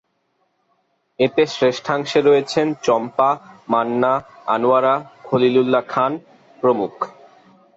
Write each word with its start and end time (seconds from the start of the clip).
এতে 1.19 1.43
শ্রেষ্ঠাংশে 1.45 2.19
রয়েছেন 2.21 2.67
চম্পা, 2.83 3.29
মান্না, 3.69 4.13
আনোয়ারা, 4.45 4.95
খলিল 5.23 5.55
উল্লাহ 5.57 5.83
খান 5.87 6.11
প্রমুখ। 6.59 6.93